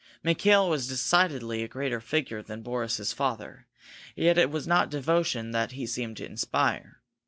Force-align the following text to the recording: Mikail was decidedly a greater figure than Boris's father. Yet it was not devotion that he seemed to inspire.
Mikail 0.23 0.67
was 0.67 0.87
decidedly 0.87 1.61
a 1.61 1.67
greater 1.67 1.99
figure 2.01 2.41
than 2.41 2.63
Boris's 2.63 3.13
father. 3.13 3.67
Yet 4.15 4.35
it 4.35 4.49
was 4.49 4.65
not 4.65 4.89
devotion 4.89 5.51
that 5.51 5.73
he 5.73 5.85
seemed 5.85 6.17
to 6.17 6.25
inspire. 6.25 7.03